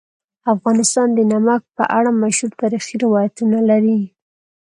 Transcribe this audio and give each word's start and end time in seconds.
افغانستان 0.53 1.07
د 1.13 1.19
نمک 1.31 1.61
په 1.77 1.83
اړه 1.97 2.11
مشهور 2.23 2.51
تاریخی 2.61 2.95
روایتونه 3.05 3.57
لري. 3.69 3.99